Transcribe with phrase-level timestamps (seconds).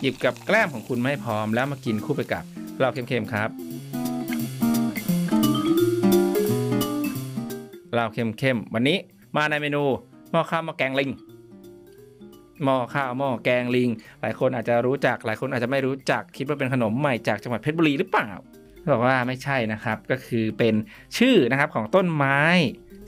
[0.00, 2.44] หยิบกับแกล้มของคุณไม่พร้อมแล้วมากินคู่ไปกับ
[2.80, 3.50] เราเค็มๆครับ
[7.94, 8.98] เราเค็มๆวันนี้
[9.36, 9.82] มาในเมนู
[10.30, 11.10] หม้อข้าวหม้อแกงลิง
[12.64, 13.88] หม้อข้าวหม้อแกงลิง
[14.20, 18.30] หลายคนอาจจะรู้จักหลายคนอาจจะไม่รู้จักคิดว่าเป็นขนมใหม่จากจังหวัดเพชรบุรีหรือเปล่า
[18.92, 20.74] บอกว่าไม่ใช่นะครับก็คือเป็น
[21.18, 22.40] ชื่อนะครับของต้นไม้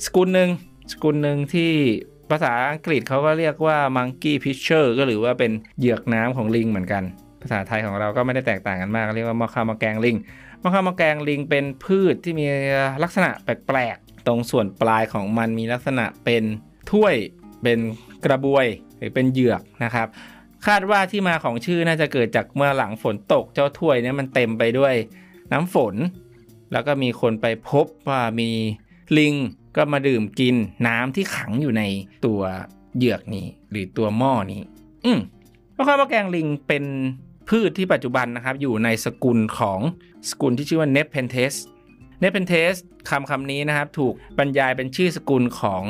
[0.05, 0.51] สกุลหนึ่ง
[0.93, 1.73] สกุลหนึ่งที่
[2.33, 7.03] ภาษาอังกฤษเขาก็เรียกว่า monkey pitcher ก็หรือว่าเป็นเหยือกน้ำของลิงเหมือนกัน
[7.43, 10.17] ภาษาไทยของเราก็ไม่ได้แตกต่างกันมาก เรียกว่ามอข้าม้อแกงลิง
[10.63, 12.47] มอข้าม้อแกงลิงเป็นพืชที่มี
[13.03, 16.45] ลักษณะแปลกๆ ตรงส่วนปลายของมันมีลักษณะเป็น
[16.93, 17.15] ถ้วย
[17.63, 17.79] เป็น
[18.25, 18.67] กระบวย
[18.99, 20.09] หรือเป็นเหยือกนะครับ
[20.67, 24.95] คาดว่าที่มาของชื่อน่าจะเกิดจากเมื่อหลังฝนตกเจ้าถ้วยนี้มันเต็มไปด้วย
[25.53, 25.95] น้ำฝน
[26.73, 28.51] แล้วก็มีคนไปพบว่ามี
[29.19, 29.35] ลิง
[29.77, 30.55] ก็มาดื่มกิน
[30.87, 31.83] น้ำที่ขังอยู่ใน
[32.27, 32.41] ตัว
[32.97, 34.63] เหยือกนี้ หรือตัวหม้อนี้
[35.05, 35.21] อืมห
[35.77, 36.85] ม้อข้าวหม้อแกงลิงเป็น
[37.49, 39.81] พืชที่ปัจจุบันนะครับ อยู่ในสกุลของ
[40.31, 41.53] สกุลที่ชื่อว่า Nepenthes
[42.21, 42.73] Nepenthes
[43.11, 45.83] คำคำนี้นะครับ ถูกบรรยายเป็นชื่อสกุลของ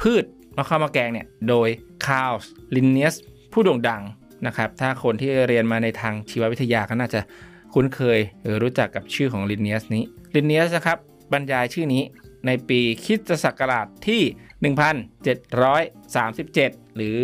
[0.00, 0.24] พืช
[0.56, 1.68] หม้อข้าวหม้อแกงเนี่ย โดย
[2.06, 2.34] คาร์ล
[2.76, 3.14] ลินเนียส
[3.52, 4.02] ผู้โด่งดัง
[4.46, 7.20] นะครับ ถ้าคนที่เรียนมาในทางชีววิทยาก็น่าจะ
[7.74, 10.02] คุ้นเคยหรือรู้จักกับชื่อของลินเนียสนี้
[10.34, 10.98] ลินเนียสนะครับ
[11.32, 12.02] บรรยายชื่อนี้
[12.46, 14.22] ในปีคริสตศักราชที่
[14.74, 17.20] 1737 หรือ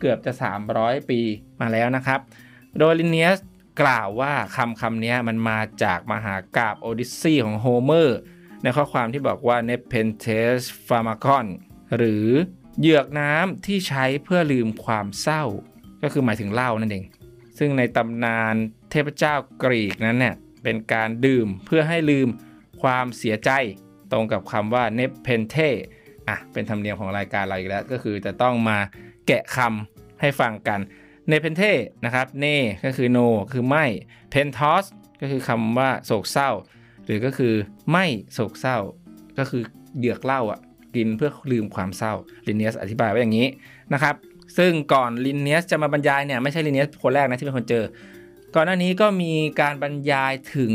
[0.00, 0.32] เกือบจะ
[0.70, 1.20] 300 ปี
[1.60, 2.20] มาแล้วนะครับ
[2.78, 3.38] โดยลินเนียส
[3.82, 8.18] กล่าวว่าคำคำนี้มันมาจากมหากาบโอดิซีของโฮเมอร์
[8.62, 11.26] ในข้อความที่บอกว่า n e p e n t e s p h a r m a c
[11.36, 11.46] o n
[11.96, 12.26] หรือ
[12.78, 15.44] เหยือกน้ำที่ใช้เพื่อลืมความเศร้า
[16.02, 17.04] ก็คือหมายถึงเหล้านั่นเอง
[17.58, 18.54] ซึ่งในตำนาน
[18.90, 22.28] เทพเจ้ากรีกนั้นเนี่ยเป็นการดื่มเพื่อให้ลืม
[22.82, 23.50] ความเสียใจ
[24.12, 25.56] ตรงกับคำว่า nepenthe
[26.28, 28.78] อะเป็นธรรมเนียมของรายการเราอีกแล้ว ก็คือจะต้องมา
[29.26, 30.80] แกะคำให้ฟังกัน
[31.28, 31.62] nepenthe
[32.04, 32.46] นะครับ ne
[32.84, 33.18] ก็คือ no
[33.52, 33.84] คือไม่
[34.30, 34.84] penthos
[35.20, 36.50] ก็คือคำว่าโศกเศร้า
[37.04, 37.54] หรือก็คือ
[37.90, 38.78] ไม่โศกเศร้า
[39.38, 39.62] ก็คือ
[39.98, 40.60] ดื่มเหล้าอะ
[40.94, 42.12] กินเพื่อลืมความเศร้า
[42.46, 43.48] ลินเนียสอธิบายไว้อย่างนี้
[43.92, 44.14] นะครับ
[44.58, 47.84] ซึ่งก่อนลินเนียสจะมาบรรยายเนี่ยไม่ใช่ลินเนียสคนแรกนะที่เป็นคนเจอ
[48.54, 50.72] ก่อนหน้านี้ก็มีการบรรยายถึง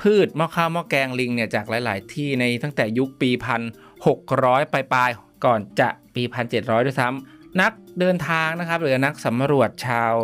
[0.00, 3.60] พืชหม้อข้าวหม้อแกงลิงเนี่ยจากหลาย ๆ ที่ในตั้งแต่ยุคปีพัน
[4.06, 10.14] หกร้อยปลายๆก่อนจะปีพันเจ็ดร้อยด้วยซ้ำนักเดินทางนะครับหรือนักสำรวจชาว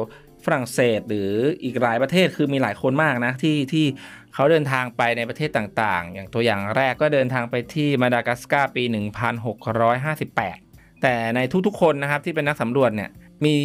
[0.45, 1.33] ฝรั่งเศสหรือ
[1.65, 3.87] อีกหลายประเทศคือมีหลายคนมากนะที่ที่
[4.35, 8.85] เขาเดินทางไปในประเทศต่างๆ อย่างตัวอย่างแรกก็เดินทางไปที่มาดากัสการ์ปี
[9.69, 13.11] 1658 แต่ในทุกๆคนนะครับที่เป็นนักสำรวจเนี่ย
[13.45, 13.57] มี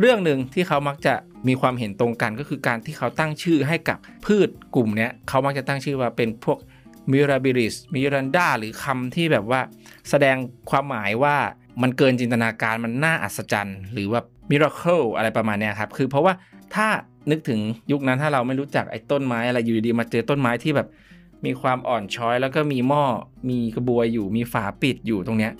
[0.00, 1.14] เรื่องหนึ่งที่เขามักจะ
[1.48, 6.58] มีความเห็นตรงกันก็คือการที่เขาตั้งชื่อให้กับพืชกลุ่มนี้เขามักจะตั้งชื่อว่าเป็นพวก
[7.10, 9.60] mirabilis miranda หรือคำที่แบบว่า
[10.10, 10.36] แสดง
[10.70, 11.36] ความหมายว่า
[11.82, 16.34] มันเกินจินตนาการมันน่าอัศจรรย์ หรือว่า miracle อะไรประมาณนี้ครับ คือเพราะว่า
[16.74, 16.88] ถ้า
[17.30, 20.88] นึกถึงยุคนั้นถ้าเราไม่รู้จักไอ้ต้นไม้อะไรอยู่ดีมาเจอต้นไม้ที่แบบ
[21.44, 23.04] มีความอ่อนช้อย แล้วก็มีหม้อ
[23.50, 25.52] มีกระบวยอยู่มีฝาปิดอยู่ตรงเนี้ย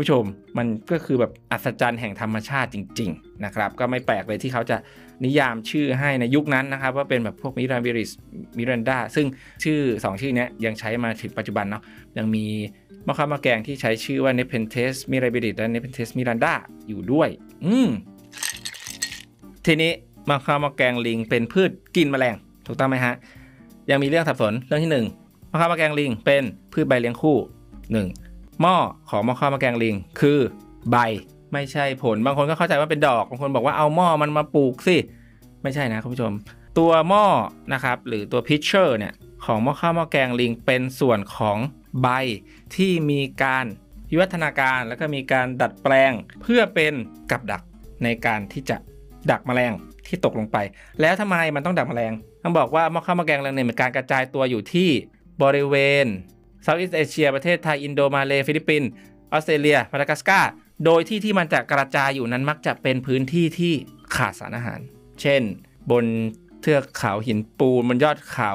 [0.00, 0.24] ผู้ชม
[0.58, 4.76] มันก็คือแบบอัศจรรย์แห่งธรรมชาติจริง ๆ นะครับ ก็ไม่แปลกเลยที่เขาจะ
[5.24, 8.10] นิยามชื่อให้ในยุคนั้นนะครับ ว่าเป็นแบบพวก mirabilis
[8.56, 9.26] miranda ซึ่ง
[9.64, 11.82] ชื่อ 2 ชื่อนี้ยังใช้มาถึงปัจจุบันเนาะ
[12.18, 12.44] ยังมี
[13.06, 16.54] หม้อข้าวหม้อแกงที่ใช้ชื่อว่า Nepenthes mirabilis และ Nepenthes miranda
[16.88, 17.28] อยู่ด้วย
[17.64, 17.88] อืม
[19.66, 19.92] ทีนี้
[20.30, 22.34] หม้อข้าวหม้อแกงลิงเป็นพืชกินแมลง
[22.66, 23.14] ถูกต้องไหมฮะ
[23.90, 24.92] ยังมีเรื่องสับสนเรื่องที่
[25.24, 27.36] 1มะขามมะแกงลิงเป็นพืชใบเลี้ยงคู่
[28.02, 28.23] 1
[28.60, 28.76] หม้อ
[29.10, 30.38] ของหม้อข้าวมะแกงลิง คือ
[30.90, 30.96] ใบ
[31.52, 34.96] ไม่ใช่ผล บางคนก็เข้าใจว่าเป็นดอกบางคนบอกว่าเอาหม้อมันมาปลูกสิ
[35.62, 36.32] ไม่ใช่นะคุณผู้ชม
[36.78, 37.24] ตัวหม้อ
[37.72, 39.14] นะครับหรือตัวพิชเชอร์เนี่ย
[39.44, 41.58] ของหม้อข้าวหม้อแกงลิง เป็นส่วนของ
[42.02, 42.08] ใบ
[42.76, 43.64] ที่มีการ
[44.10, 46.94] วิวัฒนาการแล้วก็มีการดัดแปลงเพื่อเป็น
[47.30, 47.62] กับดัก
[48.04, 48.76] ในการที่จะ
[49.30, 49.72] ดักแมลง
[50.06, 50.56] ที่ตกลงไป
[51.00, 52.12] แล้วทำไมมันต้องดักแมลง
[52.42, 54.90] ต้องบอกว่าหม้อข้าวหม้อแกงลิงเนี่ยมีการกระจายตัวอยู่ที่
[55.42, 56.06] บริเวณ
[56.64, 58.88] Southeast Asia ประเทศไทย อินโดมาเลฟิลิปปินส์
[59.32, 60.50] ออสเตรเลียมาดากัสการ์
[60.84, 63.72] โดยที่ที่มันจะกระจายอยู่นั้นมักจะเป็นพื้นที่ที่
[64.16, 64.80] ขาดสารอาหาร
[65.20, 65.42] เช่น
[65.90, 66.04] บน
[66.60, 68.52] เทือกเขาหินปูนบนยอดเขา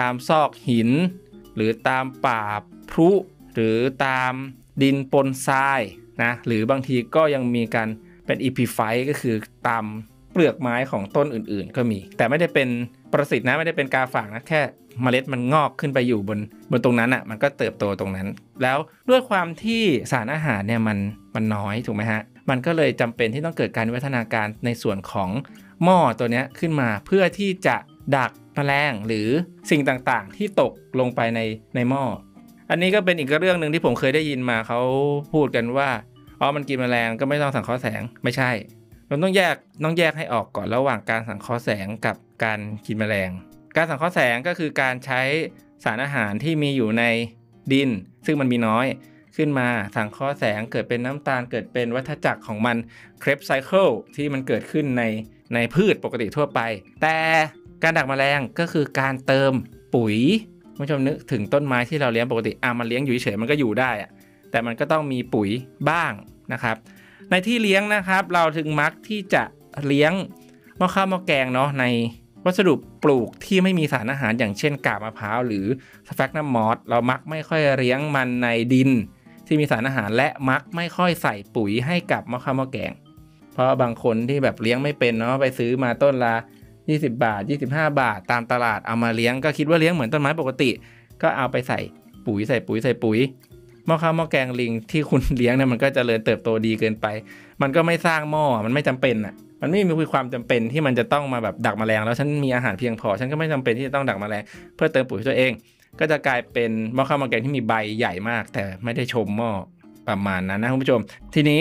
[0.00, 0.90] ตามซอกหิน
[1.54, 2.42] หรือตามป่า
[2.90, 3.10] พรุ
[3.54, 3.76] หรือ
[4.06, 4.32] ตาม
[4.82, 5.80] ดินปนทราย
[6.22, 7.88] นะหรือบางทีก็ยังมีการ
[8.26, 9.34] เป็นอีพีไฟก็คือ
[9.68, 9.84] ตาม
[10.32, 12.68] เปลือกไม้ของต้นอื่นๆ ก็มี แต่ไม่ได้เป็น
[13.12, 14.60] ประสิทธิ์นะไม่ได้เป็นกาฝากนะแค่
[15.02, 16.38] เมล็ดมันงอกขึ้นไปอยู่บน
[16.70, 18.28] บนตรงนั้นอะ่ะมันก็เติบโตตรงนั้น
[18.62, 18.78] แล้ว
[19.08, 20.98] ด้วยความที่สารอาหารเนี่ยมัน
[21.34, 25.30] มันน้อยถูกไหมฮะมันก็เลยจำเป็นที่ต้องเกิดการวิวัฒนาการในส่วนของ
[25.84, 27.76] หม้อตัวนี้ขึ้นมาเพื่อที่จะ
[28.16, 29.28] ดักแมลงหรือ
[29.70, 31.40] สิ่งต่างๆ ที่ตกลงไปใน
[31.74, 32.04] ในหม้อ
[32.70, 34.80] อันนี้ก็เป็นอีกเรื่องหนึ่งที่ผมเคยได้ยินมาเขา
[35.32, 35.88] พูดกันว่า
[36.40, 38.50] อ๋อมันกินแมลงก็ไม่ต้องสังเคราะห์แสงไม่ใช่
[39.06, 39.54] เราต้องแยก
[39.84, 43.30] ต้องแยกให้ออกก่อนระหว่างการสังเคราะห์แสงกับการกินแมลง
[43.76, 45.20] การสังเคราะห์แสงก็คือการใช้
[45.84, 47.04] สารอาหารที่มีอยู่ใน
[47.72, 47.90] ดิน
[48.26, 48.86] ซึ่งมันมีน้อย
[49.36, 52.76] ขึ้นมาสังเคราะห์แสงเกิดเป็นน้ำตาลเกิดเป็นวัฏจักรของมัน
[53.20, 55.02] เครปไซเคิลที่มันเกิดขึ้นใน
[55.54, 56.60] ในพืชปกติทั่วไป
[57.02, 57.16] แต่
[57.82, 59.52] การดักแมลงก็คือการเติม
[59.94, 60.16] ปุ๋ย
[60.74, 64.10] คุณผู้ชมนึกถึงต้นไม้ที่เราเลี้ยงปกติอะมันเลี้ยงอยู่เฉยมันก็อยู่ได้อะ
[64.50, 65.50] แต่มันก็ต้องมีปุ๋ย
[65.90, 66.12] บ้าง
[66.52, 66.76] นะครับ
[67.30, 69.42] ในที่เลี้ยงนะครับ เราถึงมักที่จะ
[69.86, 70.12] เลี้ยง
[70.78, 71.84] หม้อข้าวหม้อแกงเนาะใน
[72.44, 75.66] วัสดุ ปลูกที่ไม่มีสารอาหารอย่างเช่นกาบมะพร้าวหรือ
[76.08, 78.90] สแฟกนัมมอสเรามักไม่ค่อยเลี้ยงมันในดิน
[79.46, 82.92] ที่มีสารอาหารและมักไม่ค่อยใส่ปุ๋ยให้กับมะข้าวมะแกง
[83.52, 86.34] เพราะบางคนที่แบบเลี้ยงไม่เป็นเนาะไปซื้อมาต้นละ
[86.78, 90.70] 20 บาท 25 บาท ตามตลาดเอามาเลี้ยงก็คิดว่าเลี้ยงเหมือนต้นไม้ปกติ
[91.22, 91.80] ก็เอาไปใส่
[92.26, 93.18] ปุ๋ยใส่ปุ๋ยใส่ปุ๋ย
[93.86, 97.06] หม้อข้าวหม้อแกงลิงที่คุณเลี้ยงเนี่ยมันก็จเจริญเติบโตดีเกินไป
[97.62, 104.42] มันก็ไม่สร้างหม้อมันไม่จำเป็นอะ มันไม่มีความจำเป็นที่มันจะต้องมาแบบดักแมลงแล้วฉันมีอาหารเพียงพอ ฉันก็ไม่จำเป็นที่จะต้องดักแมลง
[104.76, 105.52] เพื่อเติมปุ๋ยตัวเอง
[106.00, 109.50] ก็จะกลายเป็นหม้อข้าวหม้อแกงที่มีใบใหญ่มาก แต่ไม่ได้ชมหม้อ
[110.08, 111.00] ประมาณนั้นนะคุณผู้ชม
[111.34, 111.60] ทีนี้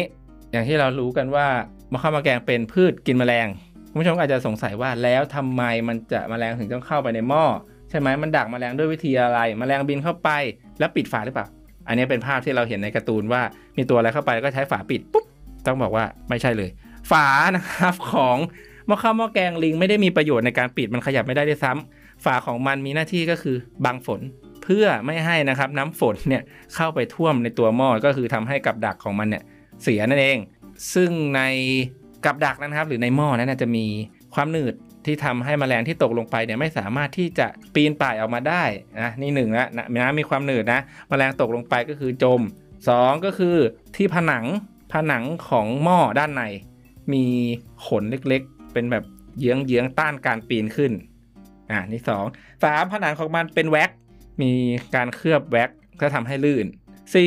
[0.51, 1.47] อย่างที่เรารู้กันว่า
[1.89, 3.47] หม้อข้าวหม้อแกงเป็นพืชกินแมลง
[3.89, 7.43] คุณผู้ชมอาจจะสงสัยว่าแล้วทำไมมันจะแมลงถึงต้องเข้าไปในหม้อ
[7.89, 10.29] ใช่ไหมมันดักแมลงด้วยวิธีอะไรแมลงบินเข้าไป
[10.79, 11.47] แล้วปิดฝาหรือเปล่า
[11.87, 13.41] อันนี้เป็นภาพที่เราเห็นในการ์ตูนว่า
[13.77, 15.25] มีตัวอะไรเข้าไปก็ใช้ฝาปิดปุ๊บ
[15.65, 16.69] ต้องบอกว่าไม่ใช่เลย
[17.09, 18.37] ฝานะครับของ
[18.87, 23.55] หม้อข้าวหม้อแกงลิง ไม่ได้มีประโยชน์ในการปิดมันขยับไม่ได้ด้วยซ้ำฝาของมันมีหน้าที่ก็คือ
[23.85, 24.21] บังฝน
[24.63, 26.43] เพื่อไม่ให้นะครับน้ำฝนเนี่ย
[26.75, 29.43] เข้าไปท่วมในตัวหม้อก็คือทำให้กับดักของมันเนี่ย
[29.83, 30.37] เสียนั่นเอง
[30.93, 31.41] ซึ่งใน
[32.25, 33.85] กับดักนะครับ หรือในหม้อนั้นจะมี
[34.35, 34.73] ความหนืด
[35.05, 38.63] ที่ทำให้แมลงที่ตกลงไปเนี่ยไม่สามารถที่จะปีนป่ายออกมาได้
[39.01, 42.41] นะนี่หนึ่งละนะมีความหนืดนะแมลงตกลงไปก็คือจม
[42.83, 43.55] 2 ก็คือ
[43.95, 44.45] ที่ผนัง
[44.93, 46.43] ผนังของหม้อด้านใน
[47.13, 47.25] มี
[47.85, 49.03] ขนเล็กๆ เป็นแบบ
[49.39, 50.91] เยื้องเยื้องต้านการปีนขึ้น
[51.69, 52.25] อ่านี่สอง
[52.63, 53.91] สามผนังของมันเป็นแว็ก
[54.41, 54.51] มี
[54.95, 55.69] การเคลือบแว็ก
[56.01, 56.65] ก็ทำให้ลื่น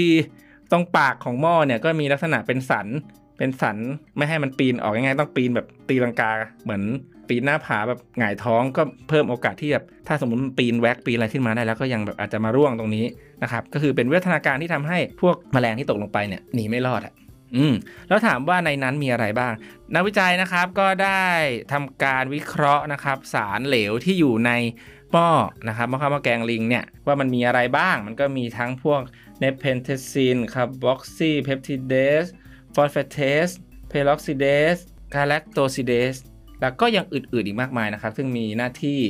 [0.04, 0.70] 4.
[0.70, 2.86] ตรงปากของหม้อเนี่ยก็มีลักษณะเป็นสัน
[3.38, 3.76] เป็นสัน
[4.16, 6.30] ไม่ให้มันปีนออกง่ายๆต้องปีนแบบตีลังกา
[6.64, 6.82] เหมือน
[7.28, 13.06] ปีนหน้าผาแบบหงายท้องก็เพิ่มโอกาสที่แบบถ้าสมมติมันปีนแว็กปีนอะไรขึ้นมาได้แล้วก็ยังแบบอาจจะมาร่วงตรงนี้
[13.42, 17.14] นะครับ ก็คือเป็นวิทนาการที่ทำให้พวกแมลงที่ตกลงไปเนี่ยหนีไม่รอดอะ
[17.56, 17.74] อืม
[18.08, 19.52] แล้วถามว่าในนั้นมีอะไรบ้าง
[19.94, 21.26] นักวิจัยนะครับก็ได้
[21.72, 24.52] ทำการวิเคราะห์นะครับ สารเหลวที่อยู่ใน
[25.12, 25.28] หม้อ
[25.68, 29.00] นะครับหม้อข้าวหม้อแกงลิงเนี่ยว่ามันมีอะไรบ้าง มันก็มีทั้งพวก
[29.40, 34.76] nepenthesin carboxypeptidase phosphatase peroxidase
[35.14, 36.16] galactosidase
[36.60, 39.00] แล้วก็ยังอื่นๆอีกมากมายนะครับ ซึ่งมีหน้าที่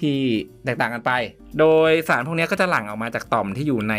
[0.00, 0.18] ที่
[0.64, 1.12] แตกต่างกันไป
[1.58, 3.94] โดยสารพวกนี้ก็จะหลั่งออกมาจากต่อมที่อยู่ใน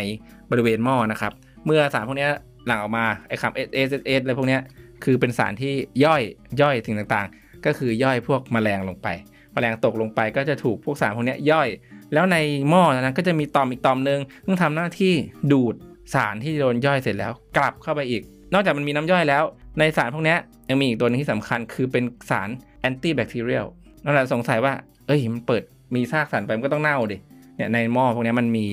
[0.50, 1.32] บริเวณหม้อนะครับ
[1.66, 2.28] เมื่อสารพวกนี้
[2.70, 4.58] หลั่งออกมาไอ้คำ S S S S อสเอสอะไรพวกนี้
[5.04, 5.74] คือเป็นสารที่
[6.04, 6.22] ย่อย
[6.60, 9.08] ย่อยสิ่งต่างๆ ก็คือย่อยพวกแมลงลงไป
[9.52, 11.68] แมลงตกลงไปก็จะถูกพวกสารพวกนี้ย่อย
[12.12, 12.36] แล้วใน
[12.68, 15.14] หม้อนั้นก็จะมีตอมอีกตอมหนึ่งซึ่งทำหน้าที่
[15.52, 15.74] ดูด
[16.14, 18.22] สารที่โดนย่อยเสร็จแล้ว กลับเข้าไปอีก
[18.54, 19.44] นอกจากมันมีน้ำย่อยแล้ว
[19.78, 20.36] ในสารพวกนี้
[20.68, 22.48] ยังมีอีกตัวนึงที่สำคัญ คือเป็นสาร
[22.80, 23.66] แอนตี้แบคทีเรียล
[24.04, 24.72] นั่นแหละสงสัยว่า
[25.06, 25.62] เอ้ยมันเปิด
[25.94, 27.16] มีซากสัตว์ไปมันก็ต้องเน่าดิ
[27.56, 28.66] เนี่ยในหม้อพวกนี้มันมี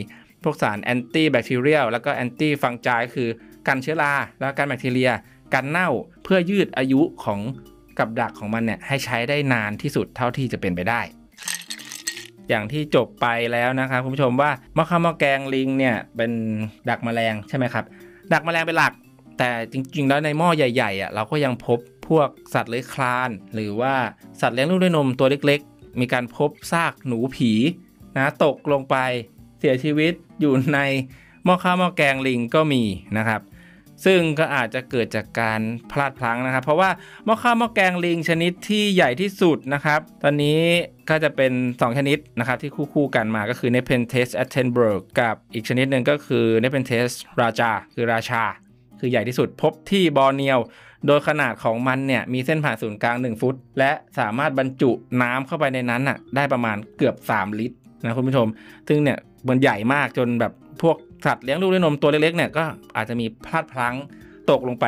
[0.43, 3.29] พวกสาร antibacterial แล้วก็ antifungi คือ
[3.67, 5.11] กันเชื้อราแล้วกันแบคทีเรีย
[5.53, 5.89] กันเน่า
[6.23, 7.39] เพื่อยืดอายุของ
[7.97, 11.01] กับดักของมันเนี่ยให้ใช้ได้นานที่สุดเท่าที่จะเป็นไปได้
[12.49, 16.31] อย่างที่จบไปแล้วนะครับคุณผู้ชมว่าหม้อข้าวหม้อแกงลิงเนี่ยเป็น
[16.89, 17.85] ดักแมลงใช่ไหมครับ
[18.33, 18.93] ดักแมลงเป็นหลัก
[19.37, 23.93] แต่จริง ๆ แล้วในหม้อใหญ่ๆอะเราก็ยังพบพวกสัตว์เลื้อยคลาน หรือว่า
[24.41, 27.51] สัตว์เลี้ยงลูกด้วยนมตัวเล็ก ๆ มีการพบซากหนูผี
[28.17, 28.95] นะตกลงไป
[29.59, 30.79] เสียชีวิตอยู่ใน
[31.47, 32.83] หม้อข้าวหม้อแกงลิงก็มี
[33.17, 33.41] นะครับ
[34.05, 35.61] ซึ่งก็อาจจะเกิดจากการ
[35.91, 36.89] พลาดพลั้งนะครับ เพราะว่า
[37.25, 40.59] หม้อข้าวหม้อแกงลิงชนิดที่ใหญ่ที่สุดนะครับ ตอนนี้
[41.09, 46.75] ก็จะเป็น 2 ชนิดนะครับที่คู่ๆกันมาก็คือ n e p e n t e s attenborough กับอีกชนิดหนึ่งก็คือ n e p
[46.77, 48.43] e n t e s raja คือราชา
[48.99, 50.59] คือใหญ่ที่สุดพบที่บอร์เนียว
[51.07, 58.47] โดยขนาดของมันเนี่ยมีเส้นผ่านศูนย์กลาง 1 ฟุต และสามารถบรรจุน้ำเข้าไปในนั้นน่ะได้ประมาณเกือบ 3 ลิตรนะคุณผู้ชม
[58.87, 60.53] ซึ่งเนี่ยมันใหญ่มากจนแบบ
[61.25, 62.63] สัตว์เลี้ยงลูกด้วยนมตัวเล็กๆเนี่ยก็
[62.95, 63.95] อาจจะมีพลาดพลั้ง
[64.49, 64.85] ตกลงไป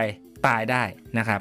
[0.48, 0.83] ตายได้
[1.17, 1.39] นะครับ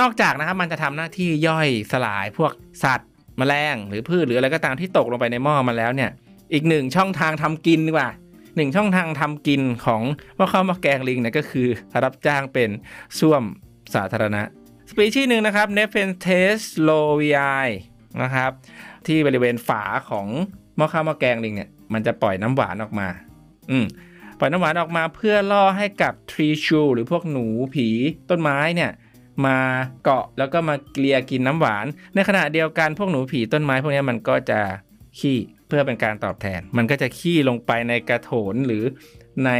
[0.00, 2.52] นอกจากนะครับมันจะทำหน้าที่ย่อยสลายพวก
[2.84, 6.10] สัตว์แมลงหรือพืชหรืออะไรก็ตามที่ตกลงไปในหม้อมาแล้วเนี่ย
[6.52, 8.10] อีกหนึ่งช่องทางทำกินดีกว่า
[8.56, 10.02] หนึ่งช่องทางทำกินของ
[10.38, 11.68] ว่าข้าวมาแกงลิงเนี่ยก็คือ
[12.04, 12.70] รับจ้างเป็น
[13.18, 13.42] ส้วม
[13.94, 14.42] สาธารณะ
[14.90, 17.30] สปีชีส์หนึ่งนะครับ n e p h e n t e s l o v i
[17.64, 17.68] i
[18.22, 18.50] นะครับ
[19.06, 20.26] ที่บริเวณฝาของ
[20.76, 23.08] หม้อข้าวหม้อแกงลิงเนี่ยมันจะปล่อยน้ำหวานออกมา
[23.70, 23.86] อืม
[24.38, 27.88] ปล่อยน้ำหวานออกมาเพื่อล่อให้กับทรีชูหรือพวกหนูผี
[28.30, 28.90] ต้นไม้เนี่ย
[29.46, 29.58] มา
[30.04, 34.60] เกาะแล้วก็มาเกลียกินน้ำหวาน ในขณะเดียวกันพวกหนูผีต้นไม้พวกนี้มันก็จะ
[35.18, 38.84] ขี้เพื่อเป็นการตอบแทน มันก็จะขี้ลงไปในกระโถนหรือ
[39.44, 39.50] ใน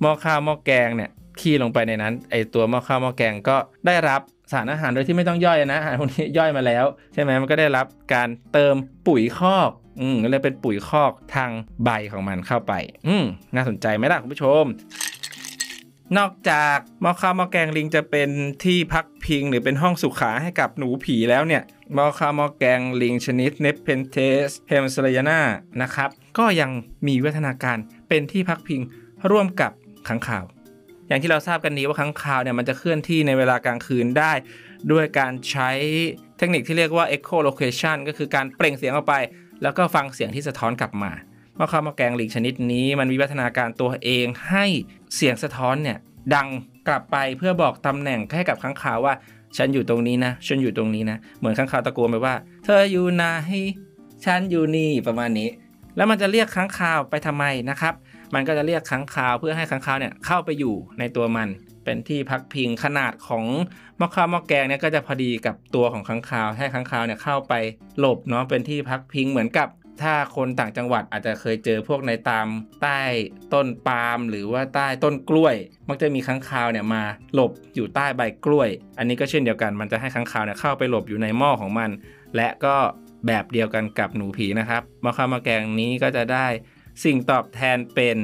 [0.00, 1.10] หม้อข้าวหม้อแกงเนี่ย
[1.40, 4.20] ขี้ลงไปในนั้นไอตัวหม้อข้าวหม้อแกงก็ได้รับ
[4.52, 8.74] สารอาหารโดยที่ไม่ต้องย่อยนะอาหารพวกนี้ย่อยมาแล้ว ใช่ไหมมันก็ได้รับการเติม
[9.06, 9.70] ปุ๋ยคอก
[10.00, 11.50] อืมก็เลยเป็นปุ๋ยคอกทาง
[11.84, 12.72] ใบของมันเข้าไป
[13.08, 13.24] อืม
[13.54, 14.64] น่าสนใจไหมล่ะคุณผู้ชม
[16.18, 18.30] นอกจากมอข้าวมอแกงลิงจะเป็น
[18.64, 21.62] ที่พักพิงหรือเป็นห้องสุขาให้กับหนูผีแล้วเนี่ย
[21.96, 25.40] หม้อข้าวหม้อแกงลิงชนิด Nepenthes hemsleyana
[25.82, 26.08] นะครับ
[26.38, 26.70] ก็ยัง
[27.06, 28.80] มีวิวัฒนาการเป็นที่พักพิง
[29.30, 29.72] ร่วมกับ
[30.08, 30.44] ค้างคาว
[31.08, 34.32] อย่างที่เราทราบกันนี้ว่าค้างคาวเนี่ยมันจะเคลื่อนที่ในเวลากลางคืนได้
[34.92, 35.70] ด้วยการใช้
[36.38, 39.14] เทคนิคที่เรียกว่า echolocation ก็คือการเปล่งเสียงออกไป
[39.62, 41.12] แล้วก็ฟังเสียงที่สะท้อนกลับมา
[41.56, 44.64] หม้อข้าวหม้อแกงลิงชนิดนี้มันมีวิวัฒนาการตัวเองให้
[45.14, 45.98] เสียงสะท้อนเนี่ย
[46.34, 46.48] ดัง
[46.88, 49.14] กลับไปเพื่อบอกตำแหน่งให้กับค้างคาวว่า
[49.56, 52.34] ฉันอยู่ตรงนี้นะ ฉันอยู่ตรงนี้นะ เหมือนข้างข่าวตะโกนไปว่า
[52.64, 53.24] เธออยู่ไหน
[54.24, 55.48] ฉันอยู่นี่ประมาณนี้
[55.96, 57.94] แล้วมันจะเรียกข้างข่าวไปทำไมนะครับ
[58.34, 61.48] มันก็จะเรียกค้างคาวเพื่อให้ค้างคาวเนี่ยเข้าไปอยู่ในตัวมัน
[61.84, 63.44] เป็นที่พักพิงขนาดของ
[63.98, 67.54] หม้อข้าวหม้อแกงเนี่ยก็จะพอดีกับตัวของค้างคาว ให้ค้างคาวเนี่ยเข้าไป
[67.98, 69.68] หลบเนาะเป็นที่พักพิงเหมือนกับ
[70.02, 72.46] ถ้าคนต่างจังหวัดอาจจะเคยเจอพวกในตาม
[72.82, 73.00] ใต้
[73.54, 75.54] ต้นปาล์มหรือว่าใต้ต้นกล้วย
[75.88, 77.02] มักจะมีค้างคาวเนี่ยมา
[77.34, 81.90] หลบอยู่ใต้ใบกล้วย อันนี้ก็เช่นเดียวกันมันจะให้ค้างคาวเนี่ยเข้าไปหลบอยู่ในหม้อของมัน
[82.36, 82.76] และก็
[83.26, 86.46] แบบเดียวกันกับหนูผีนะครับมอข้าวมอแกงนี้ก็จะได้
[87.04, 88.16] สิ่งตอบแทนเป็น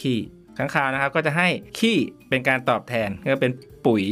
[0.00, 0.18] ขี้
[0.58, 1.48] ค้างคาวนะครับก็จะให้
[1.78, 1.96] ขี้
[2.28, 3.52] เป็นการตอบแทนก็เป็น
[3.86, 4.04] ปุ๋ย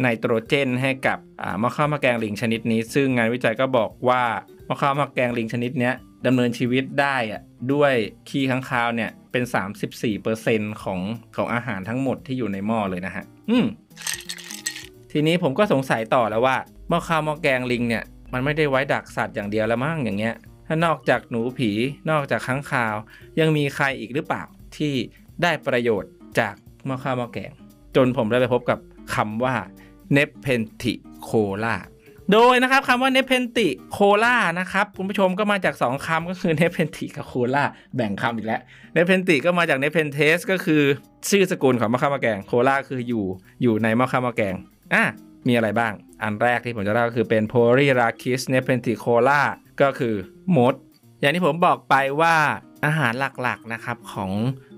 [0.00, 1.18] ไนโตรเจนให้กับ
[1.62, 4.22] ม้อข้าวม้อแกงลิงชนิดนี้ ซึ่งงานวิจัยก็บอกว่า
[4.68, 5.90] ม้อข้าวม้อแกงลิงชนิดนี้
[6.26, 7.92] ดำเนินชีวิตได้อะด้วย
[8.28, 9.44] ขี้ค้างคาวเนี่ยเป็น
[10.12, 11.00] 34%ของ
[11.36, 13.66] ของอาหารทั้งหมดที่อยู่ในหม้อเลยนะฮะอืม
[15.12, 16.56] ทีนี้ผมก็สงสัยต่อแล้วว่า
[16.90, 20.34] หม้อข้าวหม้อแกงลิงเนี่ยมันไม่ได้ไว้ดักสัตว์อย่างเดียวแล้วมั้งอย่างเงี้ย
[20.66, 21.70] ถ้านอกจากหนูผี
[22.10, 22.94] นอกจากค้างคาว
[23.40, 24.42] ยังมีใครอีกหรือเปล่า
[24.76, 24.94] ที่
[25.42, 26.54] ได้ประโยชน์จาก
[26.86, 27.52] หม้อข้าวหม้อแกง
[27.96, 28.78] จนผมได้ไปพบกับ
[29.14, 29.54] คำว่า
[30.12, 31.76] nepenthicola
[32.32, 37.64] โดยนะครับคำว่า nepenthico la นะครับคุณผู้ชมก็มาจาก 2คำก็คือ nepenthi กับโคลา
[37.96, 38.60] แบ่งคำอีกแล้ว
[38.92, 40.82] nepenthi ก็มาจาก Nepenthes ก็คือ
[41.30, 43.24] ชื่อสกุลของหม้อข้าวหม้อแกงโคลาคืออยู่
[43.62, 44.54] อยู่ในหม้อข้าวหม้อแกง
[44.94, 45.04] อะ
[45.48, 49.40] มีอะไรบ้าง อันแรกที่ผมจะเล่าก็คือเป็น Polyrhachis nepenthicola
[49.82, 50.14] ก็คือ
[50.56, 50.74] มด
[51.20, 52.34] อย่างที่ผมบอกไปว่า
[52.84, 53.12] อาหาร
[53.42, 54.30] หลักๆนะครับของ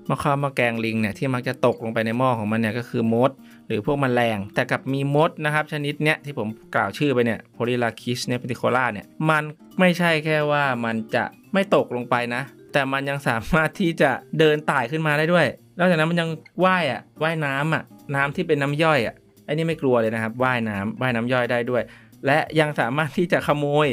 [0.09, 3.31] หม้อข้าวหม้อแกงลิงเนี่ยที่มักจะตกลงไปในหม้อของมันเนี่ยก็คือมด
[3.67, 9.43] หรือพวกแมลง แต่กับมีมดนะครับ ชนิดเนี้ยที่ผมกล่าวชื่อไปเนี่ยโพลีลาคิสเนปติโคล่าเนี่ยมัน
[9.79, 11.23] ไม่ใช่แค่ว่ามันจะ
[11.53, 12.41] ไม่ตกลงไปนะ
[12.73, 15.45] แต่มันยังสามารถที่จะเดินต่ายขึ้นมาได้ด้วย
[15.79, 16.29] นอกจากนั้นมันยัง
[16.65, 17.83] ว่ายอะว่ายน้ำอะ
[18.15, 21.83] น้ำที่เป็นน้ำย่อยอะไอ้นี่ไม่กลัวเลยนะครับว่ายน้ำว่ายน้ำย่อยได้ด้วย
[22.25, 23.87] และยังสามารถที่จะขโมย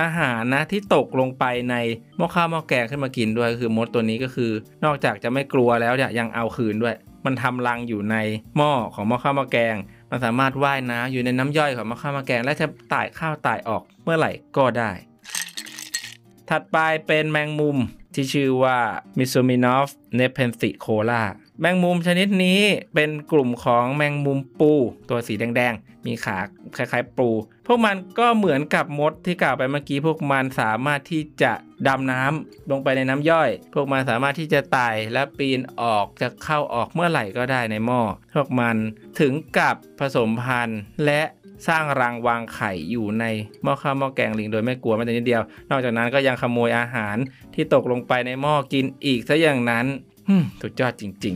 [0.00, 1.74] อาหารนะที่ตกลงไปใน
[2.16, 4.50] หม้อข้าวหม้อแกงขึ้นมากินด้วยคือมดตัวนี้ก็คือ
[4.84, 6.94] นอกจากจะไม่กลัวแล้วเนี่ยยังเอาคืนด้วย
[7.26, 8.16] มันทำรังอยู่ใน
[8.56, 9.76] หม้อของหม้อข้าวหม้อแกง
[10.10, 14.90] มันสามารถว่ายน้ำอยู่ในน้ำย่อยของหม้อข้าวหม้อแกง และจะต่ายข้าวต่ายออกเมื่อไหร่ก็ได้
[16.48, 17.76] ถัดไปเป็นแมงมุม
[18.14, 18.78] ที่ชื่อว่า
[19.18, 21.22] Misumenops nepenthicola
[21.60, 22.60] แมงมุมชนิดนี้
[22.94, 24.72] เป็นกลุ่มของแมงมุมปู
[25.08, 26.38] ตัวสีแดงๆ มีขา
[26.76, 27.28] คล้ายๆปู
[27.66, 31.52] พวกมันก็เหมือนกับมดที่กล่าวไปเมื่อกี้ พวกมันสามารถที่จะ
[31.88, 38.00] ดำน้ำลงไปในน้ำย่อย พวกมันสามารถที่จะไต่และปีนออกจะเข้าออกเมื่อไหร่ก็ได้ในหม้อ
[38.34, 38.76] พวกมัน
[39.20, 41.22] ถึงกับผสมพันธุ์และ
[41.68, 43.24] สร้างรังวางไข่อยู่ใน
[43.62, 47.16] หม้อข้าวหม้อแกงลิงโดยไม่กลัวแม้แต่นิดเดียว นอกจากนั้นก็ยังขโมยอาหาร
[47.54, 49.86] ที่ตกลงไปในหม้อกินอีกซะอย่างนั้น
[50.62, 51.34] สุดยอดจริง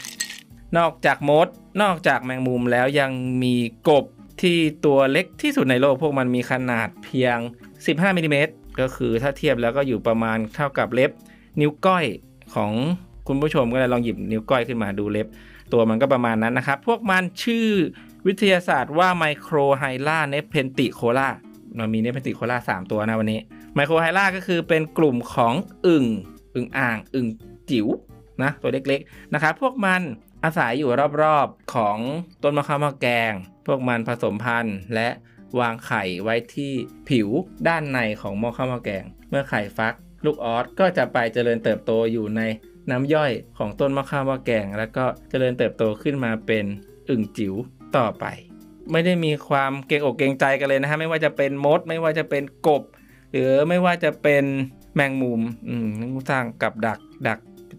[0.00, 1.48] ๆ นอกจากมด
[1.82, 3.10] นอกจากแมงมุมแล้วยัง
[3.42, 3.54] มี
[3.88, 4.04] กบ
[4.42, 7.36] ที่ตัวเล็กที่สุดในโลกพวกมันมีขนาดเพียง
[7.76, 11.10] 15มิลิเมตรก็คือถ้าเทียบแล้วก็อยู่ประมาณเท่ากับเล็บ
[11.60, 12.04] นิ้วก้อย
[12.54, 12.72] ของ
[13.28, 15.26] คุณผู้ชมก็เลยลองหยิบนิ้วก้อยขึ้นมาดูเล็บ
[15.72, 17.68] ตัวมันก็ประมาณนั้นนะครับ พวกมันชื่อ
[18.26, 21.28] วิทยาศาสตร์ว่า Microhyla nepenthicola
[21.76, 23.40] เรามี nepenthicola 3ตัวนะวันนี้
[23.74, 25.54] Microhyla ก็คือเป็นกลุ่มของ
[25.86, 26.04] อึ่ง
[26.54, 27.26] อึ่งอ่าง อึ่ง
[27.70, 27.86] จิ๋ว
[28.42, 30.02] นะตัวเล็กๆนะครับพวกมัน
[30.44, 30.90] อาศัยอยู่
[31.22, 31.98] รอบๆของ
[32.42, 33.32] ต้นหม้อข้าวหม้อแกง
[33.66, 35.08] พวกมันผสมพันธุ์และ
[35.60, 36.72] วางไข่ไว้ที่
[37.08, 37.28] ผิว
[37.68, 42.42] ด้านในของมะขามะแกง เมื่อไข่ฟัก ลูกออสก็จะไปเจริญเติบโตอยู่ใน
[42.90, 46.64] น้ำย่อยของต้นมะขามะแกง แล้วก็เจริญเติบโตขึ้นมาเป็น
[47.10, 47.54] อึ่งจิ๋ว
[47.96, 48.24] ต่อไป
[48.92, 52.82] ไม่ได้มีความเกรงอกเกรงใจกันเลยนะฮะไม่ว่าจะเป็นมด ไม่ว่าจะเป็นกบ
[53.32, 54.44] หรือไม่ว่าจะเป็น
[54.94, 55.88] แมงมุมอืม
[56.30, 56.98] สร้างกับดัก
[57.28, 57.38] ดัก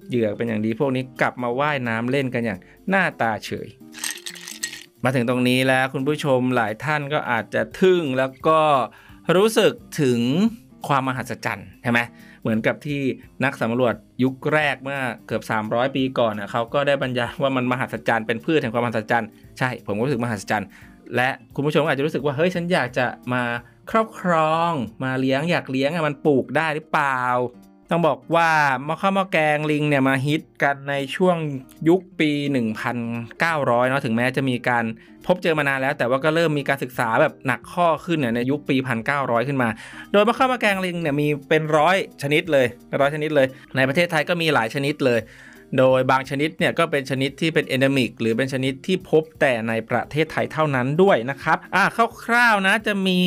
[0.10, 3.68] เหยื่อเป็นอย่างดีพวกนี้กลับมาว่ายน้ำเล่นกันอย่างหน้าตาเฉย
[5.04, 8.62] มาถึงตรงนี้แล้วคุณผู้ชมหลายท่านก็อาจจะทึ่งแล้วก็
[9.36, 10.20] รู้สึกถึง
[10.88, 12.00] ความมหัศจรรย์ใช่ไหม
[12.42, 13.02] เหมือนกับที่
[13.44, 19.30] นักสำรวจยุคแรกเมื่อเกือบ 300 ปีก่อนเขาก็ได้บรรยายว่ามันมหัศจรรย์เป็นพืชแห่งความมหัศจรรย์
[19.60, 20.68] ใช่ผมก็รู้สึกมหัศจรรย์
[21.16, 23.44] และคุณผู้ชมอาจจะรู้สึกว่าเฮ้ยฉันอยากจะมา
[23.92, 24.72] ครอบครอง
[25.04, 27.20] มาเลี้ยงอยากเลี้ยงอะมันปลูกได้หรือเปล่า
[27.96, 28.50] ต้องบอกว่า
[28.88, 31.38] มะข้าวมะแกงลิงเนี่ยมาฮิตกันในช่วง
[31.90, 32.32] ยุคปี
[33.10, 34.84] 1,900 เนาะถึงแม้จะมีการ
[35.26, 38.76] พบเจอมานานแล้ว แต่ว่าก็เริ่มมีการศึกษาแบบหนักข้อขึ้นเนี่ยในยุคปี
[39.12, 39.70] 1,900 ขึ้นมา
[40.12, 42.68] โดยหม้อข้าวหม้อแกงลิงเนี่ยมีเป็นร้อยชนิดเลย
[43.02, 45.20] ร้อยชนิดเลย ในประเทศไทยก็มีหลายชนิดเลย
[45.78, 51.84] โดยบางชนิดเนี่ยก็เป็นชนิดที่เป็น endemic หรือเป็นชนิดที่พบแต่ในประเทศไทยเท่านั้นด้วยนะครับอ่า
[52.26, 53.20] คร่าวๆนะจะมี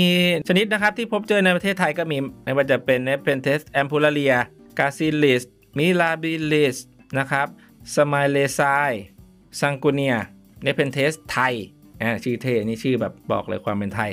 [0.49, 4.35] ชนิดนะครับที่พบเจอในประเทศไทยก็มีไม่ว่าจะเป็น Nepenthes ampullaria
[4.79, 5.43] กาซิลิส
[5.79, 6.77] มิลาบิลิส
[7.19, 7.47] นะครับ
[7.97, 8.61] สมายเลไซ
[9.61, 10.17] ซังกูเนีย
[10.63, 11.55] เนเพนเทสไทย
[12.03, 14.11] อ่าชื่อเทนี่ชื่อแบบบอกเลยความเป็นไทย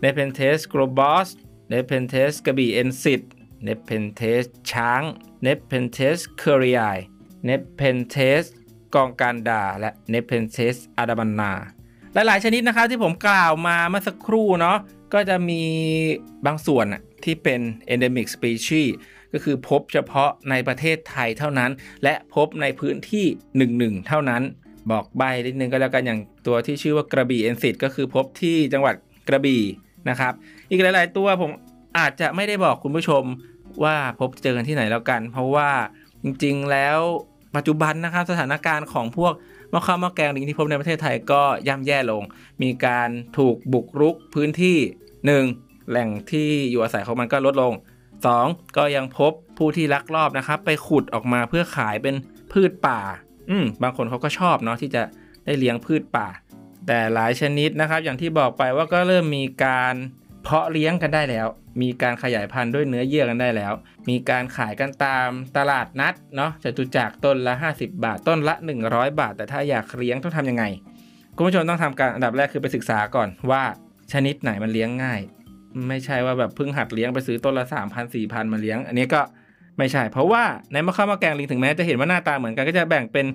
[0.00, 1.28] Nepenthes globosa
[1.68, 5.02] Nepenthes krabiensis Nepenthes chang
[5.42, 8.42] Nepenthes kerrii Nepenthes
[8.94, 11.52] kongkandana และ Nepenthes andamana
[12.14, 14.76] หลาย ๆ ชนิดนะครับที่ผมกล่าวมาเมื่อสักครู่เนาะ
[15.14, 15.62] ก็จะมี
[16.46, 16.86] บางส่วน
[17.24, 17.60] ที่เป็น
[17.92, 18.88] endemic species
[19.32, 21.70] ก็คือพบเฉพาะในประเทศไทยเท่านั้น
[22.02, 23.26] และพบในพื้นที่
[23.90, 24.42] 1 1 เท่านั้น
[24.90, 28.94] บอกใบนิดนึงก็แล้วกันอย่างตัวที่ชื่อว่ากระบี่เอนซิตก็คือพบที่จังหวัด
[29.28, 29.62] กระบี่
[30.08, 30.32] นะครับ
[30.70, 31.50] อีกหลาย ๆ ตัวผม
[31.98, 33.22] อาจจะไม่ได้บอกคุณผู้ชม
[33.84, 35.70] ว่าพบเจอกันที่ไหนแล้วกัน เพราะว่า
[36.22, 36.98] จริง ๆ แล้ว
[37.56, 39.32] ปัจจุบันนะครับสถานการณ์ของพวก
[39.72, 42.22] มะข้าวมะแกงลิงที่พบในประเทศไทยก็ย่ำแย่ลง
[42.62, 44.78] มีการถูกบุกรุกพื้นที่
[45.32, 45.88] 1.
[45.88, 47.72] แหล่งที่อยู่อาศัยของมันก็ลดลง
[48.24, 48.76] 2.
[48.76, 52.14] ก็ยังพบผู้ที่ลักลอบนะครับ ไปขุดออกมาเพื่อขายเป็น
[52.52, 53.00] พืชป่า
[53.50, 55.02] อืมบางคนเขาก็ชอบเนาะที่จะ
[55.44, 56.28] ได้เลี้ยงพืชป่า
[56.86, 59.94] แต่หลายชนิดนะครับ อย่างที่บอกไปว่าก็เริ่มมีการ
[60.42, 61.46] เพาะเลี้ยงกันได้แล้ว
[61.82, 63.72] มีการขยายพันธุ์ด้วยเนื้อเยื่อกันได้แล้ว
[64.08, 68.54] มีการขายกันตามตลาดนัดเนาะจตุจักรต้นละ 50 บาท ต้นละ
[68.86, 70.64] 100 บาท แต่ถ้าอยากเลี้ยงต้องทำยังไง
[71.36, 73.62] คุณผู้ชมต้องทำการอันดับแรกคือไปศึกษาก่อนว่า
[74.12, 75.20] ชนิดไหนมันเลี้ยงง่าย
[75.88, 79.20] ไม่ใช่ว่าแบบเพิ่งหัดเลี้ยงไปซื้อต้นละ3 0 0 0 4 0 0 0มาเลี้ยง อันนี้ก็
[79.78, 83.26] ไม่ใช่ เพราะว่าในหม้อข้าวหม้อแกงลิงถึงแม้จะเห็นว่าหน้าตาเหมือนกันก็จะแบ่งเป็น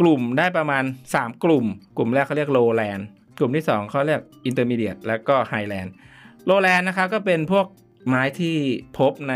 [0.00, 0.84] กลุ่มได้ประมาณ
[1.14, 1.64] 3 กลุ่ม
[1.96, 3.06] กลุ่มแรกเขาเรียก lowland
[3.38, 7.66] กลุ่มที่ 2เขาเรียก intermediate แล้วก็ highland lowland นะครับก็เป็นพวก
[8.06, 8.56] ไม้ที่
[8.98, 9.34] พบใน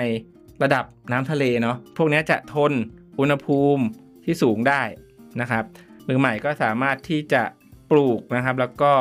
[0.62, 2.72] ระดับน้ำทะเลเนาะพวกนี้จะทน
[3.18, 3.84] อุณหภูมิ
[4.24, 4.82] ที่สูงได้
[5.40, 5.64] นะครับ
[6.06, 7.42] มือใหม่ก็สามารถที่จะ
[7.90, 8.92] ปลูกนะครับ แล้วก็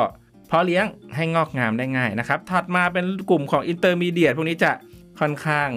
[0.46, 0.84] เพาะเลี้ยง
[1.16, 4.72] ให้งอกงามได้ง่ายนะครับ ถัดมาเป็นกลุ่มของอินเตอร์มีเดียพวกนี้จะ
[5.20, 5.68] ค่อนข้าง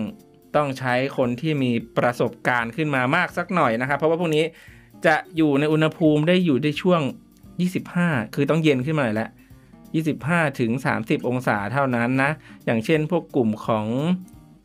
[0.56, 4.44] ต้องใช้คนที่มีประสบการณ์ขึ้นมามากสักหน่อยนะครับ เพราะว่าพวกนี้
[5.06, 7.02] จะอยู่ในอุณหภูมิได้อยู่ในช่วง
[7.68, 9.30] 25 คือต้องเย็นขึ้นมาหน่อยแล้ว
[9.98, 10.72] 25 ถึง
[11.02, 12.32] 30 องศาเท่านั้นนะ
[12.66, 13.86] อย่างเช่นพวกกลุ่มของ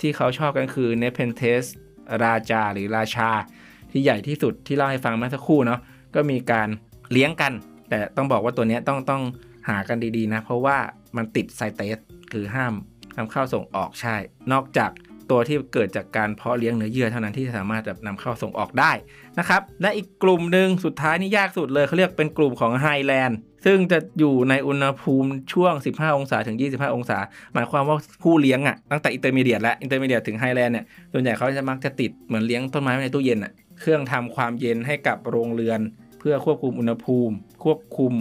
[0.00, 1.62] ที่เขาชอบกันคือ Nepenthes
[2.24, 3.30] rajah หรือราชา
[3.90, 5.80] ที่ใหญ่ที่สุดที่เล่าให้ฟังเมื่อสักครู่เนาะ
[6.14, 6.68] ก็มีการ
[7.12, 7.52] เลี้ยงกัน
[7.88, 9.22] แต่ต้องบอกว่าตัวนี้ต้องต้อง
[9.68, 10.76] หากันดีๆนะ เพราะว่า
[11.16, 11.98] มันติด CITES
[12.32, 12.74] คือห้าม
[13.16, 14.16] นำเข้าส่งออกใช่
[14.52, 14.90] นอกจาก
[15.30, 18.92] ตัวที่เกิดจากการเพาะเลี้ยงเนื้อเยื่อเท่านั้นที่สามารถแบบนำเข้าส่งออกได้
[19.38, 27.18] นะครับ และอีกกลุ่มหนึ่งสุดท้ายนี่ยากสุดเลยเขาเรียกเป็นกลุ่มของ highlandซึ่งจะอยู่ในอุณหภูมิช่วง 15 องศาถึง 25 องศา
[27.54, 35.80] หมายความว่าผู้เลี้ยงอะตั้งแต่ intermediate และ intermediate ถึง highland เนี่ยส่วนใหญ่เขาจะมักจะติดเหมือนเลี้ยงต้นไม้ในตู้เย็นอะเครื่องทำความเย็นให้กับโรงเรือน
[36.18, 37.34] เพื่อควบคุมอุณหภูมิ
[37.64, 38.12] ควบคุม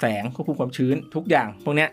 [0.00, 1.90] แสงควบคุมความชื้นทุกอย่าง พวกเนี้ย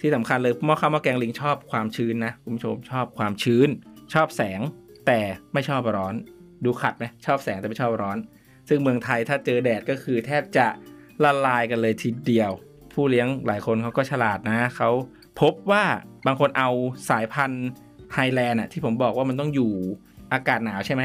[0.00, 3.68] ที่สำคัญเลยหม้อข้าวหม้อแกงลิงชอบความชื้นนะคุณผู้ชมชอบความชื้น
[4.14, 4.60] ชอบแสง
[5.06, 5.18] แต่
[5.52, 6.14] ไม่ชอบร้อน
[6.64, 8.18] ดูขัดไหมชอบแสงแต่ไม่ชอบร้อน
[8.68, 10.66] ซึ่งเมืองไทยถ้าเจอแดดก็คือแทบจะ
[11.24, 12.52] ละลายกันเลยทีเดียว
[12.92, 14.90] ผู้เลี้ยงหลายคนเขาก็ฉลาดนะเขา
[15.40, 15.84] พบว่า
[16.26, 16.70] บางคนเอา
[17.10, 17.68] สายพันธุ์
[18.14, 19.72] highland ที่ผมบอกว่ามันต้องอยู่
[20.32, 21.02] อากาศหนาวใช่ไหม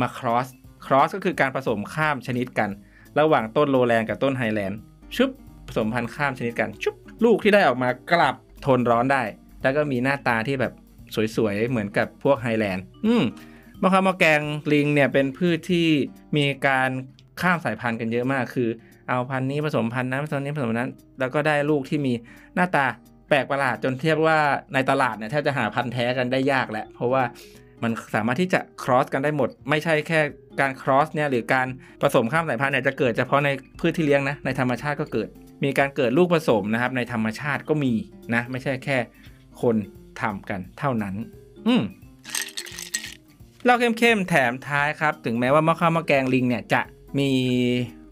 [0.00, 0.46] มา cross
[0.86, 2.70] cross ก็คือการผสมข้ามชนิดกัน
[3.18, 4.78] ระหว่างต้น lowland กับต้น highland
[5.16, 5.30] ชุบ
[5.68, 8.34] ผสมพันธุ์ข้ามชนิดกันชุบลูกที่ได้ออกมากลับ
[8.66, 9.22] ทนร้อนได้
[9.62, 10.72] แล้วก็มีหน้าตาที่แบบ
[11.36, 13.24] สวยๆ เหมือนกับพวก highland อืม
[13.82, 15.88] มะขามมะแกงลิงเนี่ยเป็นพืชที่
[16.36, 16.90] มีการ
[17.40, 18.68] ข้ามสายพันธุ์กันเยอะมาก คือ
[19.08, 22.12] เอาพันธุ์นี้ผสมพันธุ์นั้นผสมนี้ผสมนั้น แล้วก็ได้ลูกที่มี
[22.54, 22.86] หน้าตา
[23.28, 24.38] แปลกประหลาดจนเทียบว่า
[24.74, 27.22] ในตลาดเนี่ยแทบจะหาพันธุ์แท้กันได้ยากแหละเพราะว่า
[27.82, 30.20] มันสามารถที่จะครอสกันได้หมด ไม่ใช่แค่
[30.60, 31.66] การครอสเนี่ยหรือการ
[32.02, 33.48] ผสมข้ามสายพันธุ์เนี่ยจะเกิดเฉพาะใน
[33.80, 35.28] พืชที่เลี้ยงนะในธรรมชาติก็เกิด
[35.64, 37.92] มีการเกิดลูกผสมนะครับในธรรมชาติก็มี
[38.34, 38.98] นะไม่ใช่แค่
[39.62, 39.76] คน
[40.20, 41.14] ทำกันเท่านั้น
[41.66, 41.82] อืม
[43.66, 46.82] เราเข้มๆแถมท้ายครับ ถึงแม้ว่าหม้อข้าวหม้อแกงลิงเนี่ยจะ
[47.18, 47.30] มี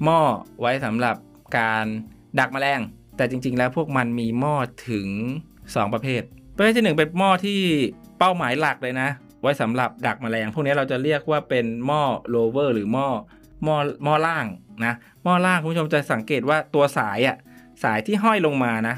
[0.04, 0.20] หม้อ
[0.60, 1.16] ไว้สำหรับ
[1.58, 1.86] การ
[2.38, 2.80] ดักแมลง
[3.16, 4.54] แต่จริง ๆ แล้วพวกมันมีหม้อ
[4.88, 5.08] ถึง
[5.54, 6.22] 2 ประเภท
[6.56, 7.60] ประเภทที่ 1 เป็นหม้อที่
[8.18, 9.08] เป้าหมายหลักเลยนะ
[9.40, 13.08] ไว้สำหรับดักแมลง พวกนี้เราจะเรียกว่าเป็นหม้อโลเวอร์หรือหม้อ
[13.64, 14.46] หม้อหม้อล่าง
[14.84, 17.36] นะหม้อล่างคุณผู้ชมจะสังเกตว่าตัวสายอะ
[17.82, 18.96] สายที่ห้อยลงมานะ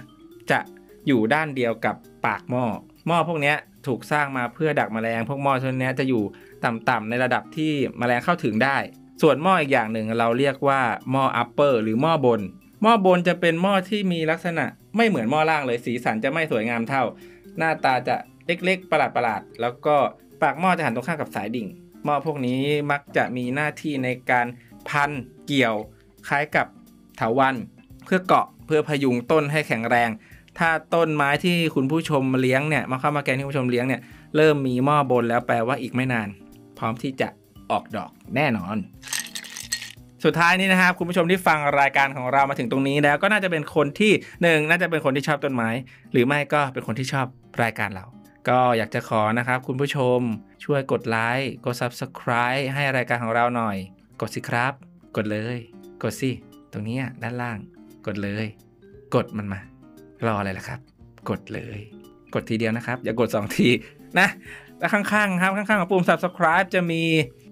[0.51, 0.59] จะ
[1.07, 2.65] อยู่ด้านเดียวกับปากหม้อ
[3.07, 3.55] หม้อพวกนี้
[3.87, 6.23] ถูกสร้างมาเพื่อดักแมลง พวกหม้อชนิดนี้จะอยู่
[6.65, 8.77] ต่ำๆในระดับที่แมลงเข้าถึงได้
[9.23, 12.41] ส่วนหม้ออีกอย่างหนึ่งเราเรียกว่าหม้อ upper หรือหม้อบน
[12.83, 14.65] หม้อบนจะเป็นหม้อที่มีลักษณะ
[14.97, 17.03] ไม่เหมือนหม้อล่างเลยสีสันจะไม่สวยงามเท่า
[17.59, 19.97] หน้าตาจะเล็กๆ ประหลาดๆแล้วก็
[20.43, 21.69] ปากหม้อจะหันตรงข้ามกับสายดิ่ง
[22.05, 22.61] หม้อพวกนี้
[22.91, 24.47] มักจะมีหน้าที่ในการ
[24.89, 25.11] พัน
[25.47, 25.77] เกี่ยว
[26.29, 26.67] คล้ายกับ
[27.17, 27.65] เถาวัลย์
[28.05, 30.11] เพื่อเกาะเพื่อพยุงต้นให้แข็งแรง
[30.59, 34.01] ถ้าต้นไม้ที่คุณผู้ชมเลี้ยงเนี่ยมาเข้ามาแกนที่คุณผู้ชมเลี้ยงเนี่ย
[34.37, 36.29] เริ่มมีหม้อบนแล้วแปลว่าอีกไม่นาน
[36.79, 37.29] พร้อมที่จะ
[37.71, 38.77] ออกดอกแน่นอน
[40.25, 44.13] สุดท้ายนี้นะครับคุณผู้ชมที่ฟังรายการของเรามาถึงตรงนี้แล้วก็น่าจะเป็นคนที่
[44.43, 45.69] หนึ่งน่าจะเป็นคนที่ชอบต้นไม้
[46.13, 47.27] หรือไม่ก็เป็นคนที่ชอบ
[47.63, 48.07] รายการเรา
[48.49, 50.19] ก็อยากจะขอนะครับ คุณผู้ชม
[50.65, 53.77] ช่วยกดไลค์กด Subscribe ให้รายการของเราหน่อย
[54.21, 54.73] กดสิครับ
[55.17, 55.59] กดเลย
[56.03, 56.31] กดสิ
[56.73, 57.59] ตรงนี้ด้านล่าง
[58.07, 58.47] กดเลย
[59.15, 59.61] กดมันมา
[60.27, 60.81] รออะไรล่ะครับ
[61.29, 61.79] กดเลย
[62.35, 63.69] กดทีเดียวนะครับ อย่ากด 2 ที
[64.19, 64.29] นะ
[64.79, 67.03] แล้วข้างๆครับข้างๆของปุ่ม subscribe จะมี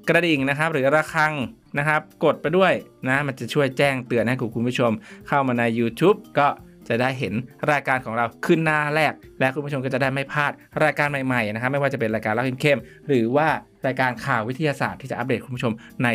[0.09, 1.33] กระดิ่งนะครับ หรือระฆัง
[1.79, 2.73] นะครับ กดไปด้วย
[3.09, 4.93] นะ มันจะช่วยแจ้งเตือนให้คุณผู้ชม
[5.29, 6.49] เข้ามาใน YouTube ก็
[6.89, 7.35] จะได้เห็น
[7.73, 10.53] รายการของเราขึ้นหน้าแรก และคุณผู้ชมก็จะได้ไม่พลาด
[10.85, 13.49] รายการใหม่ๆนะครับ ไม่ว่าจะเป็นรายการเล่าเข้มๆหรือว่า
[13.87, 15.73] รายการข่าววิทยาศาสตร์ที่จะอัปเดตคุณผู้ชม
[16.05, 16.09] ใน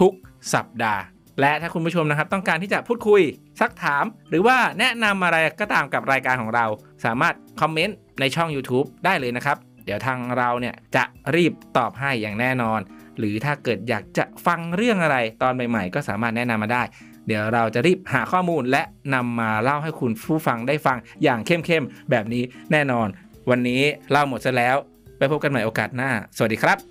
[0.00, 1.02] ทุกๆ สัปดาห์
[1.40, 3.22] และถ้าคุณผู้ชมนะครับต้องการที่จะพูดคุย
[3.60, 6.66] ซักถาม หรือว่าแนะนำอะไรก็ตามกับรายการของเรา
[7.04, 12.80] สามารถคอมเมนต์ในช่อง YouTube ได้เลยนะครับ เดี๋ยวทางเราเนี่ยจะรีบตอบให้อย่างแน่นอน
[13.18, 16.82] หรือถ้าเกิดอยากจะฟังเรื่องอะไรตอนใหม่ๆ ก็สามารถแนะนำมาได้
[17.26, 18.82] เดี๋ยวเราจะรีบหาข้อมูลและ
[19.14, 23.08] นำมาเล่าให้คุณผู้ฟังได้ฟังอย่างเข้มๆแบบนี้แน่นอน
[23.50, 24.76] วันนี้เล่าหมดซะแล้ว
[25.18, 26.89] ไปพบกันใหม่โอกาสหน้า สวัสดีครับ